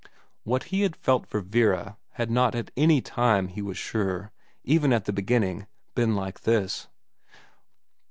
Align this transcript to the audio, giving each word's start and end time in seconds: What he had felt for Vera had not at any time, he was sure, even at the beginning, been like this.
What 0.45 0.63
he 0.73 0.81
had 0.81 0.95
felt 0.95 1.27
for 1.27 1.41
Vera 1.41 1.95
had 2.13 2.31
not 2.31 2.55
at 2.55 2.71
any 2.75 3.01
time, 3.01 3.49
he 3.49 3.61
was 3.61 3.77
sure, 3.77 4.31
even 4.63 4.91
at 4.93 5.05
the 5.05 5.13
beginning, 5.13 5.67
been 5.93 6.15
like 6.15 6.39
this. 6.39 6.87